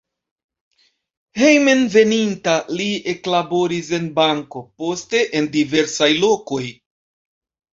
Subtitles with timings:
[1.41, 6.63] Hejmenveninta li eklaboris en banko, poste en diversaj lokoj.